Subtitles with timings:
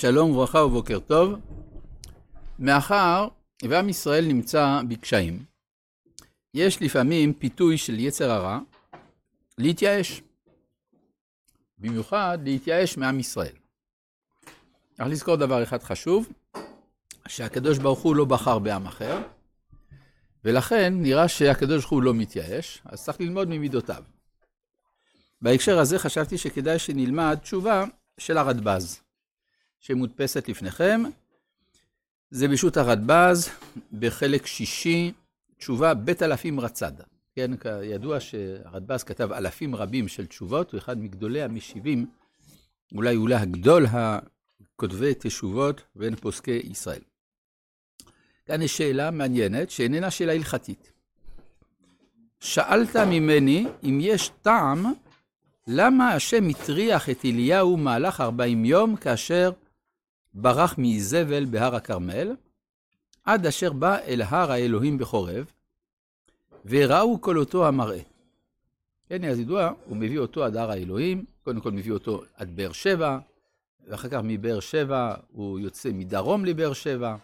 [0.00, 1.34] שלום וברכה ובוקר טוב.
[2.58, 3.28] מאחר
[3.62, 5.44] ועם ישראל נמצא בקשיים,
[6.54, 8.58] יש לפעמים פיתוי של יצר הרע
[9.58, 10.22] להתייאש.
[11.78, 13.52] במיוחד להתייאש מעם ישראל.
[14.92, 16.28] צריך לזכור דבר אחד חשוב,
[17.28, 19.22] שהקדוש ברוך הוא לא בחר בעם אחר,
[20.44, 24.02] ולכן נראה שהקדוש ברוך הוא לא מתייאש, אז צריך ללמוד ממידותיו.
[25.42, 27.84] בהקשר הזה חשבתי שכדאי שנלמד תשובה
[28.18, 29.09] של הרדב"ז.
[29.80, 31.02] שמודפסת לפניכם.
[32.30, 33.48] זה בשו"ת הרדב"ז,
[33.92, 35.12] בחלק שישי,
[35.58, 36.92] תשובה בית אלפים רצד.
[37.34, 37.50] כן,
[37.82, 42.06] ידוע שהרדב"ז כתב אלפים רבים של תשובות, הוא אחד מגדולי המשיבים,
[42.94, 47.02] אולי אולי הגדול הכותבי תשובות בין פוסקי ישראל.
[48.46, 50.92] כאן יש שאלה מעניינת, שאיננה שאלה הלכתית.
[52.40, 54.86] שאלת ממני אם יש טעם
[55.66, 59.50] למה השם הטריח את אליהו מהלך ארבעים יום כאשר
[60.34, 62.32] ברח מאיזבל בהר הכרמל,
[63.24, 65.50] עד אשר בא אל הר האלוהים בחורב,
[66.64, 68.00] וראו כל אותו המראה.
[69.08, 72.72] כן, אז ידוע, הוא מביא אותו עד הר האלוהים, קודם כל מביא אותו עד באר
[72.72, 73.18] שבע,
[73.88, 77.16] ואחר כך מבאר שבע הוא יוצא מדרום לבאר שבע,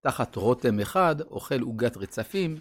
[0.00, 2.58] תחת רותם אחד, אוכל עוגת רצפים,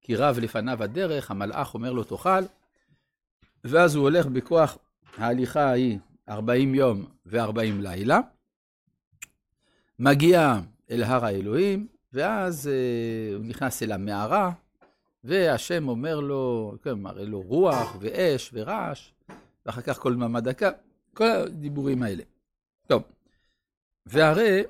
[0.00, 2.42] כי רב לפניו הדרך, המלאך אומר לו תאכל,
[3.64, 4.78] ואז הוא הולך בכוח
[5.16, 5.98] ההליכה ההיא
[6.28, 8.20] 40 יום ו-40 לילה,
[9.98, 10.60] מגיע
[10.90, 14.52] אל הר האלוהים, ואז אה, הוא נכנס אל המערה,
[15.24, 19.12] והשם אומר לו, כן, מראה לו רוח ואש ורעש,
[19.66, 20.70] ואחר כך כל דממה דקה,
[21.14, 22.22] כל הדיבורים האלה.
[22.86, 23.02] טוב,
[24.06, 24.62] והרי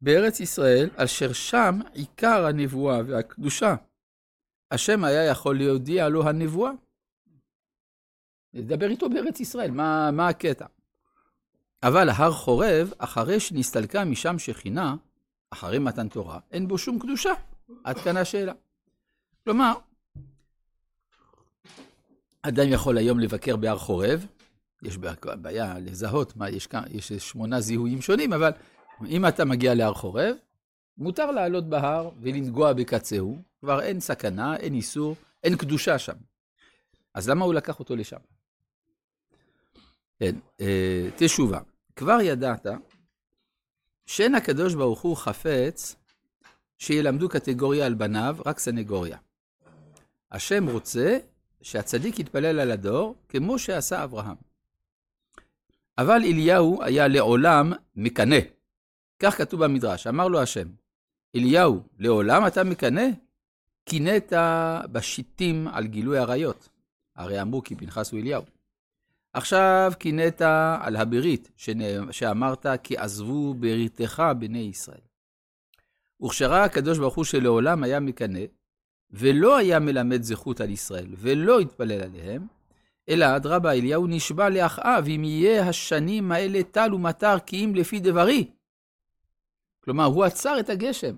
[0.00, 3.74] בארץ ישראל, אשר שם עיקר הנבואה והקדושה,
[4.70, 6.70] השם היה יכול להודיע לו הנבואה.
[8.54, 10.66] לדבר איתו בארץ ישראל, מה, מה הקטע?
[11.86, 14.96] אבל הר חורב, אחרי שנסתלקה משם שכינה,
[15.50, 17.32] אחרי מתן תורה, אין בו שום קדושה.
[17.84, 18.52] עד כאן השאלה.
[19.44, 19.72] כלומר,
[22.42, 24.26] אדם יכול היום לבקר בהר חורב,
[24.82, 28.50] יש בעיה לזהות, מה, יש, יש שמונה זיהויים שונים, אבל
[29.06, 30.36] אם אתה מגיע להר חורב,
[30.98, 36.16] מותר לעלות בהר ולנגוע בקצהו, כבר אין סכנה, אין איסור, אין קדושה שם.
[37.14, 38.20] אז למה הוא לקח אותו לשם?
[40.18, 41.60] כן, אה, תשובה.
[41.96, 42.66] כבר ידעת
[44.06, 45.96] שאין הקדוש ברוך הוא חפץ
[46.78, 49.18] שילמדו קטגוריה על בניו, רק סנגוריה.
[50.32, 51.18] השם רוצה
[51.62, 54.36] שהצדיק יתפלל על הדור, כמו שעשה אברהם.
[55.98, 58.38] אבל אליהו היה לעולם מקנא.
[59.18, 60.68] כך כתוב במדרש, אמר לו השם,
[61.36, 63.06] אליהו, לעולם אתה מקנא?
[63.84, 64.32] קינאת
[64.92, 66.68] בשיטים על גילוי עריות.
[67.16, 68.55] הרי אמרו כי פנחס הוא אליהו.
[69.36, 70.42] עכשיו קינאת
[70.80, 71.50] על הברית,
[72.10, 75.00] שאמרת כי עזבו בריתך בני ישראל.
[76.24, 78.40] וכשראה הקדוש ברוך הוא שלעולם היה מקנא,
[79.10, 82.46] ולא היה מלמד זכות על ישראל, ולא התפלל עליהם,
[83.08, 88.50] אלא אדרבה אליהו נשבע לאחאב, אם יהיה השנים האלה טל ומטר כי אם לפי דברי.
[89.84, 91.16] כלומר, הוא עצר את הגשם.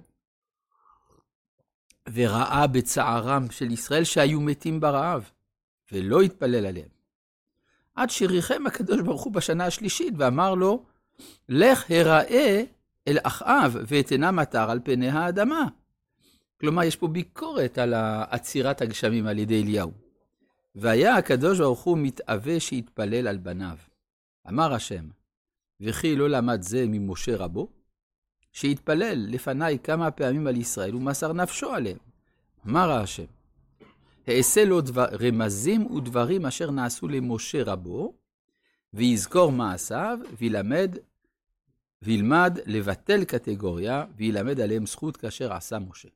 [2.13, 5.31] וראה בצערם של ישראל שהיו מתים ברעב,
[5.93, 6.98] ולא התפלל עליהם.
[7.99, 10.85] עד שריחם הקדוש ברוך הוא בשנה השלישית ואמר לו,
[11.49, 12.63] לך הראה
[13.09, 15.67] אל אחאב ואתנה מטר על פני האדמה.
[16.61, 17.95] כלומר, יש פה ביקורת על
[18.31, 19.93] עצירת הגשמים על ידי אליהו.
[20.75, 23.77] והיה הקדוש ברוך הוא מתאווה שיתפלל על בניו.
[24.49, 25.09] אמר השם,
[25.81, 27.69] וכי לא למד זה ממשה רבו?
[28.53, 31.99] שיתפלל לפניי כמה פעמים על ישראל ומסר נפשו עליהם.
[32.67, 33.25] אמר השם,
[34.29, 38.15] אעשה לו דבר, רמזים ודברים אשר נעשו למשה רבו,
[38.95, 40.97] ויזכור מעשיו, וילמד,
[42.03, 46.09] וילמד לבטל קטגוריה, וילמד עליהם זכות כאשר עשה משה.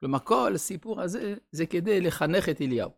[0.00, 2.90] כלומר, כל הסיפור הזה זה כדי לחנך את אליהו.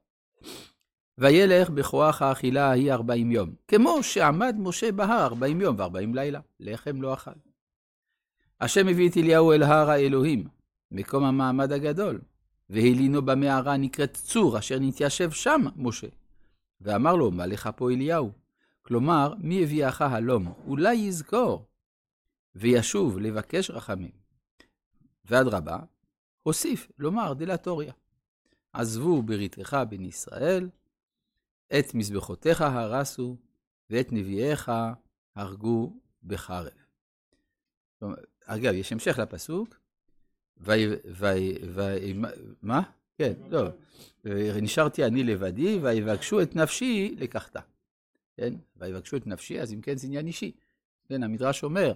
[1.19, 7.03] וילך בכוח האכילה ההיא ארבעים יום, כמו שעמד משה בהר ארבעים יום וארבעים לילה, לחם
[7.03, 7.31] לא אכל.
[8.61, 10.49] השם הביא את אליהו אל הר האלוהים,
[10.91, 12.21] מקום המעמד הגדול,
[12.71, 16.07] והלינו במערה נקראת צור, אשר נתיישב שם משה.
[16.81, 18.33] ואמר לו, מה לך פה אליהו?
[18.83, 20.53] כלומר, מי הביאך הלום?
[20.67, 21.67] אולי יזכור,
[22.55, 24.11] וישוב לבקש רחמים.
[25.25, 25.79] ואדרבה,
[26.43, 27.93] הוסיף לומר דלתוריה.
[28.73, 30.69] עזבו בריתך בן ישראל,
[31.79, 33.37] את מזבחותיך הרסו,
[33.91, 34.73] ואת נביאיך
[35.37, 36.73] הרגו בחרב.
[38.45, 39.81] אגב, יש המשך לפסוק,
[40.61, 40.73] ו...
[41.11, 41.27] ו...
[41.75, 41.95] ו...
[42.63, 42.83] מה?
[43.19, 43.69] כן, לא.
[44.63, 47.61] נשארתי אני לבדי, ויבקשו את נפשי לקחתה.
[48.37, 48.55] כן?
[48.77, 50.53] ויבקשו את נפשי, אז אם כן זה עניין אישי.
[51.09, 51.93] כן, המדרש אומר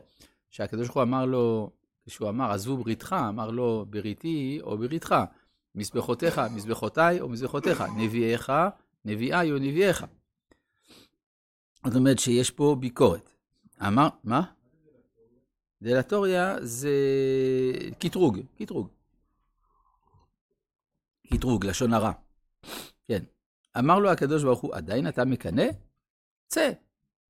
[0.51, 1.71] שהקדוש ברוך הוא אמר לו,
[2.07, 5.15] כשהוא אמר, עזבו בריתך, אמר לו, בריתי או בריתך,
[5.75, 8.53] מזבחותיך, מזבחותיי או מזבחותיך, נביאיך,
[9.05, 10.05] נביאי או נביאיך.
[11.87, 13.33] זאת אומרת שיש פה ביקורת.
[13.87, 14.43] אמר, מה?
[15.83, 16.91] דלטוריה זה
[17.99, 18.89] קטרוג, קטרוג.
[21.33, 22.13] קטרוג, לשון הרע.
[23.05, 23.23] כן.
[23.79, 25.67] אמר לו הקדוש ברוך הוא, עדיין אתה מקנא?
[26.47, 26.71] צא.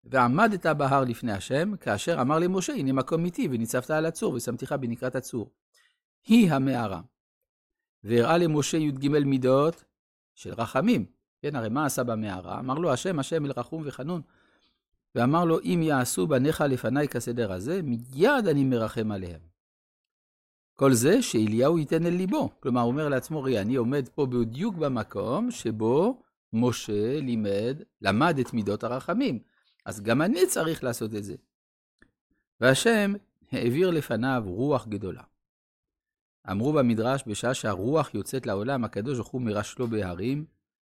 [0.04, 5.16] ועמדת בהר לפני השם, כאשר אמר למשה, הנה מקום איתי, וניצבת על הצור, ושמתיך בנקרת
[5.16, 5.50] הצור.
[6.26, 7.00] היא המערה.
[8.04, 9.84] והראה למשה י"ג מידות
[10.34, 11.06] של רחמים.
[11.42, 12.58] כן, הרי מה עשה במערה?
[12.58, 14.22] אמר לו, השם, השם אל רחום וחנון.
[15.14, 19.40] ואמר לו, אם יעשו בניך לפניי כסדר הזה, מיד אני מרחם עליהם.
[20.74, 22.50] כל זה שאליהו ייתן אל ליבו.
[22.60, 26.22] כלומר, הוא אומר לעצמו, ראי, אני עומד פה בדיוק במקום שבו
[26.52, 29.38] משה לימד, למד את מידות הרחמים.
[29.84, 31.34] אז גם אני צריך לעשות את זה.
[32.60, 33.12] והשם
[33.52, 35.22] העביר לפניו רוח גדולה.
[36.50, 40.44] אמרו במדרש, בשעה שהרוח יוצאת לעולם, הקדוש ברוך הוא מרשלו בהרים,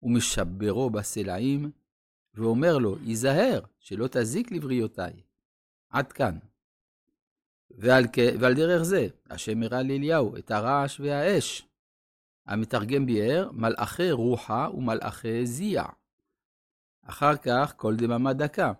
[0.03, 1.71] ומשברו בסלעים,
[2.37, 5.13] ואומר לו, היזהר, שלא תזיק לבריאותיי.
[5.89, 6.37] עד כאן.
[7.71, 8.05] ועל,
[8.39, 11.67] ועל דרך זה, השם הראה לאליהו את הרעש והאש.
[12.45, 15.83] המתרגם ביאר, מלאכי רוחה ומלאכי זיע.
[17.05, 18.71] אחר כך, כל דממה דקה.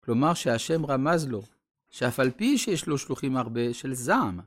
[0.00, 1.42] כלומר שהשם רמז לו,
[1.90, 4.40] שאף על פי שיש לו שלוחים הרבה של זעם,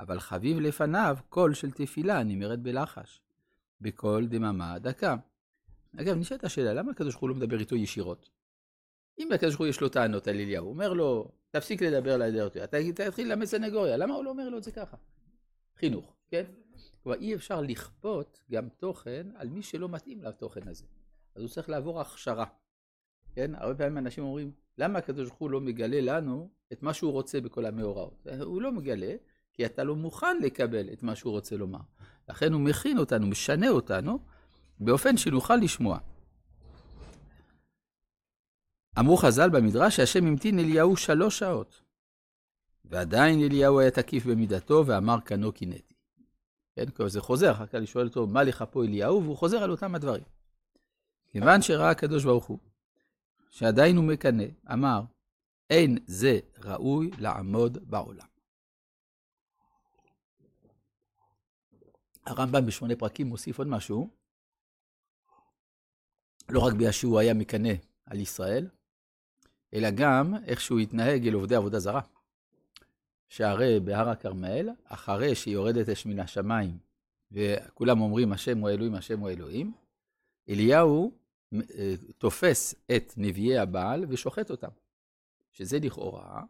[0.00, 3.20] אבל חביב לפניו קול של תפילה נמרת בלחש,
[3.80, 5.16] בקול דממה דקה.
[6.00, 8.30] אגב, נשאלת השאלה, למה הקדוש ברוך הוא לא מדבר איתו ישירות?
[9.18, 12.64] אם הקדוש ברוך הוא יש לו טענות על אליהו, הוא אומר לו, תפסיק לדבר לידי
[12.64, 14.96] אתה תתחיל ללמד סנגוריה, למה הוא לא אומר לו את זה ככה?
[15.76, 16.44] חינוך, כן?
[17.02, 20.84] כלומר, אי אפשר לכפות גם תוכן על מי שלא מתאים לתוכן הזה.
[21.34, 22.44] אז הוא צריך לעבור הכשרה.
[23.34, 23.54] כן?
[23.54, 27.40] הרבה פעמים אנשים אומרים, למה הקדוש ברוך הוא לא מגלה לנו את מה שהוא רוצה
[27.40, 28.26] בכל המאורעות?
[28.40, 29.14] הוא לא מגלה,
[29.52, 31.80] כי אתה לא מוכן לקבל את מה שהוא רוצה לומר.
[32.28, 34.18] לכן הוא מכין אותנו, משנה אותנו,
[34.80, 35.98] באופן שנוכל לשמוע.
[38.98, 41.80] אמרו חז"ל במדרש שהשם המתין אליהו שלוש שעות,
[42.84, 45.94] ועדיין אליהו היה תקיף במידתו ואמר כנו קינאתי.
[46.76, 49.22] כן, זה חוזר, אחר כך אני שואל אותו, מה לך פה אליהו?
[49.22, 50.24] והוא חוזר על אותם הדברים.
[51.26, 52.58] כיוון שראה הקדוש ברוך הוא,
[53.50, 55.02] שעדיין הוא מקנא, אמר,
[55.70, 58.26] אין זה ראוי לעמוד בעולם.
[62.26, 64.10] הרמב"ם בשמונה פרקים מוסיף עוד משהו,
[66.48, 67.72] לא רק בגלל שהוא היה מקנא
[68.06, 68.66] על ישראל,
[69.74, 72.00] אלא גם איך שהוא התנהג אל עובדי עבודה זרה.
[73.28, 76.78] שהרי בהר הכרמל, אחרי שיורדת אש מן השמיים,
[77.32, 79.72] וכולם אומרים השם הוא אלוהים, השם הוא אלוהים,
[80.48, 81.12] אליהו
[81.54, 84.68] אה, תופס את נביאי הבעל ושוחט אותם.
[85.52, 86.42] שזה לכאורה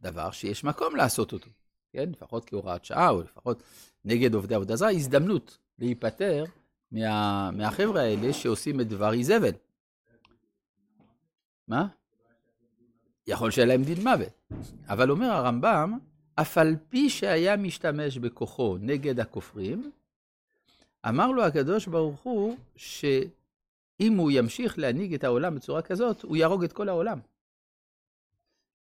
[0.00, 1.50] דבר שיש מקום לעשות אותו,
[1.92, 2.10] כן?
[2.10, 3.62] לפחות כהוראת שעה, או לפחות
[4.04, 6.44] נגד עובדי עבודה זרה, הזדמנות להיפטר
[6.92, 9.52] מה, מהחבר'ה האלה שעושים את דבר איזבל.
[11.68, 11.86] מה?
[13.26, 14.56] יכול שיהיה להם דין מוות.
[14.88, 15.98] אבל אומר הרמב"ם,
[16.34, 19.90] אף על פי שהיה משתמש בכוחו נגד הכופרים,
[21.08, 26.64] אמר לו הקדוש ברוך הוא, שאם הוא ימשיך להנהיג את העולם בצורה כזאת, הוא יהרוג
[26.64, 27.18] את כל העולם.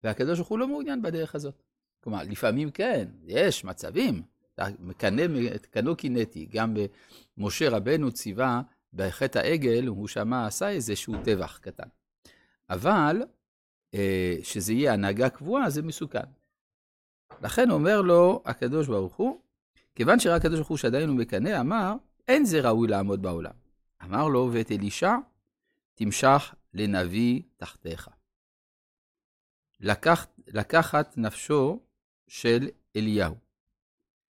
[0.03, 1.63] והקדוש ברוך הוא לא מעוניין בדרך הזאת.
[2.03, 4.21] כלומר, לפעמים כן, יש מצבים,
[5.71, 6.73] קנו קינאתי, גם
[7.37, 8.61] במשה רבנו ציווה
[8.93, 11.87] בחטא העגל, הוא שמע, עשה איזשהו טבח קטן.
[12.69, 13.21] אבל
[13.93, 16.25] אה, שזה יהיה הנהגה קבועה, זה מסוכן.
[17.41, 19.41] לכן אומר לו הקדוש ברוך הוא,
[19.95, 21.93] כיוון שראה הקדוש ברוך הוא שעדיין הוא מקנא, אמר,
[22.27, 23.53] אין זה ראוי לעמוד בעולם.
[24.03, 25.15] אמר לו, ואת אלישע
[25.95, 28.09] תמשך לנביא תחתיך.
[29.79, 31.79] לקח, לקחת נפשו
[32.27, 33.48] של אליהו.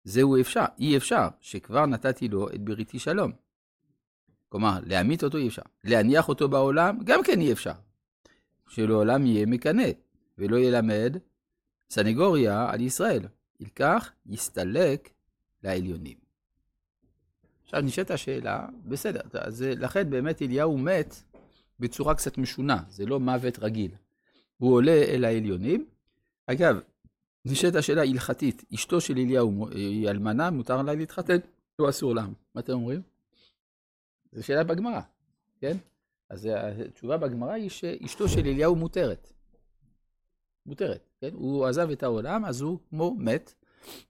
[0.10, 3.32] זהו אפשר, אי אפשר, שכבר נתתי לו את בריתי שלום.
[4.50, 5.62] כלומר, להמית אותו אי אפשר.
[5.84, 7.74] להניח אותו בעולם, גם כן אי אפשר.
[8.68, 9.88] שלעולם יהיה מקנא,
[10.38, 11.18] ולא ילמד
[11.90, 13.22] סנגוריה על ישראל.
[13.60, 15.10] ילקח, יסתלק
[15.64, 16.18] לעליונים.
[17.64, 21.16] עכשיו נשאלת השאלה, בסדר, אז לכן באמת אליהו מת
[21.80, 23.92] בצורה קצת משונה, זה לא מוות רגיל.
[24.58, 25.86] הוא עולה אל העליונים.
[26.48, 26.80] אגב,
[27.50, 31.38] נשאלת השאלה ההלכתית, אשתו של אליהו היא אלמנה, מותר לה להתחתן
[31.80, 32.26] או אסור לה?
[32.56, 33.02] מה אתם אומרים?
[34.32, 35.02] זו שאלה בגמרא,
[35.60, 35.78] כן?
[36.30, 36.50] אז
[36.88, 39.34] התשובה בגמרא היא שאשתו של אליהו מותרת.
[40.66, 41.30] מותרת, כן?
[41.34, 43.54] הוא עזב את העולם, אז הוא כמו מת,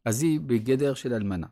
[0.06, 1.48] אז היא בגדר של אלמנה.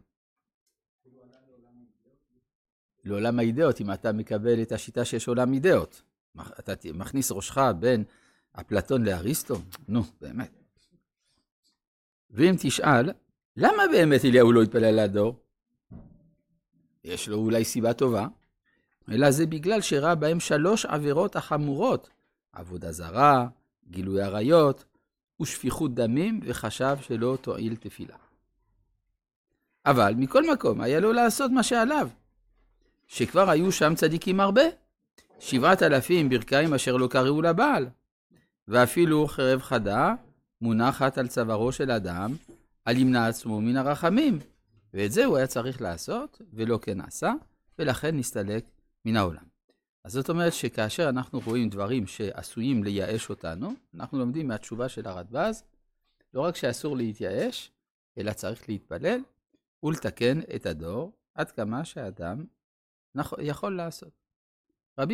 [3.03, 6.01] לעולם האידאות, אם אתה מקבל את השיטה שיש עולם אידאות.
[6.60, 8.03] אתה מכניס ראשך בין
[8.51, 9.56] אפלטון לאריסטו?
[9.88, 10.57] נו, באמת.
[12.31, 13.12] ואם תשאל,
[13.57, 15.39] למה באמת אליהו לא התפלל לדור?
[17.03, 18.27] יש לו אולי סיבה טובה,
[19.12, 22.10] אלא זה בגלל שראה בהם שלוש עבירות החמורות,
[22.53, 23.48] עבודה זרה,
[23.89, 24.86] גילוי עריות
[25.41, 28.15] ושפיכות דמים, וחשב שלא תועיל תפילה.
[29.86, 32.10] אבל מכל מקום, היה לו לעשות מה שעליו,
[33.07, 34.62] שכבר היו שם צדיקים הרבה,
[35.39, 37.89] שבעת אלפים ברכיים אשר לא קראו לבעל,
[38.67, 40.13] ואפילו חרב חדה
[40.62, 42.36] מונחת על צווארו של אדם,
[42.86, 44.40] על ימנע עצמו מן הרחמים.
[44.94, 47.34] ואת זה הוא היה צריך לעשות, ולא כן עשה,
[47.80, 48.66] ולכן נסתלק
[49.06, 49.44] מן העולם.
[50.04, 55.64] אז זאת אומרת שכאשר אנחנו רואים דברים שעשויים לייאש אותנו, אנחנו לומדים מהתשובה של הרדב"ז,
[56.34, 57.72] לא רק שאסור להתייאש,
[58.18, 59.20] אלא צריך להתפלל
[59.84, 62.46] ולתקן את הדור עד כמה שאדם
[63.40, 64.12] יכול לעשות.
[65.00, 65.14] רבי